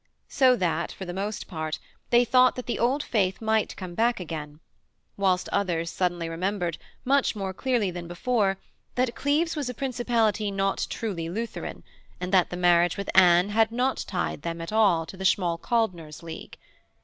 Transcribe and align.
So 0.29 0.55
that, 0.55 0.91
for 0.91 1.05
the 1.05 1.13
most 1.13 1.47
part, 1.47 1.77
they 2.09 2.25
thought 2.25 2.55
that 2.55 2.65
the 2.65 2.79
Old 2.79 3.03
Faith 3.03 3.39
might 3.39 3.75
come 3.75 3.93
back 3.93 4.19
again; 4.19 4.59
whilst 5.15 5.47
others 5.49 5.91
suddenly 5.91 6.27
remembered, 6.27 6.79
much 7.05 7.35
more 7.35 7.53
clearly 7.53 7.91
than 7.91 8.07
before, 8.07 8.57
that 8.95 9.13
Cleves 9.13 9.55
was 9.55 9.69
a 9.69 9.75
principality 9.75 10.49
not 10.49 10.87
truly 10.89 11.29
Lutheran, 11.29 11.83
and 12.19 12.31
that 12.31 12.49
the 12.49 12.57
marriage 12.57 12.97
with 12.97 13.11
Anne 13.13 13.49
had 13.49 13.71
not 13.71 13.97
tied 14.07 14.41
them 14.41 14.59
at 14.59 14.73
all 14.73 15.05
to 15.05 15.15
the 15.15 15.23
Schmalkaldner's 15.23 16.23
league. 16.23 16.57